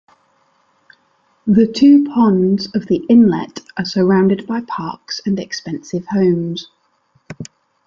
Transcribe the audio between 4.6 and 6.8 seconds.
parks and expensive homes.